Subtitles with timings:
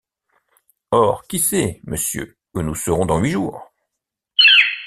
[0.89, 3.71] Or qui sait, monsieur, où nous serons dans huit jours!